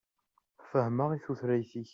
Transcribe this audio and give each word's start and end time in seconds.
Fehhmeɣ 0.69 1.09
i 1.11 1.19
tutlayt-ik. 1.25 1.89